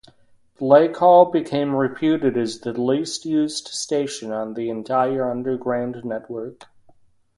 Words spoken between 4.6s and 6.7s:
entire Underground network.